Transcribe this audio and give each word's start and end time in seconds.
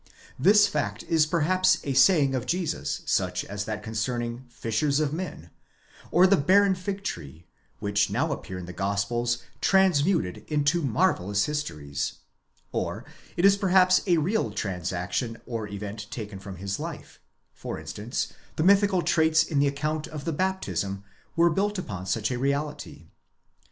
This 0.39 0.65
fact 0.65 1.03
is 1.03 1.27
perhaps 1.27 1.77
a 1.83 1.93
saying 1.93 2.33
of 2.33 2.47
Jesus 2.47 3.01
such 3.05 3.45
as 3.45 3.65
that 3.65 3.83
concerning" 3.83 4.45
fishers 4.49 4.99
of 4.99 5.13
men" 5.13 5.51
or 6.09 6.25
the 6.25 6.35
barren 6.37 6.73
fig 6.73 7.03
tree, 7.03 7.45
which 7.77 8.09
now 8.09 8.31
appear 8.31 8.57
in 8.57 8.65
the 8.65 8.73
Gospels 8.73 9.43
transmuted 9.61 10.43
into 10.47 10.81
marvellous 10.81 11.45
histories: 11.45 12.13
or, 12.71 13.05
it 13.37 13.45
is 13.45 13.55
perhaps 13.55 14.01
a 14.07 14.17
real 14.17 14.49
transaction 14.49 15.37
or 15.45 15.67
event 15.67 16.07
taken 16.09 16.39
from 16.39 16.55
his 16.55 16.79
life; 16.79 17.19
for 17.53 17.79
instance, 17.79 18.33
the 18.55 18.63
mythical 18.63 19.03
traits 19.03 19.43
in 19.43 19.59
the 19.59 19.67
account 19.67 20.07
of 20.07 20.25
the 20.25 20.33
baptism 20.33 21.03
were 21.35 21.51
built 21.51 21.77
upon 21.77 22.07
such 22.07 22.31
a 22.31 22.39
reality. 22.39 23.09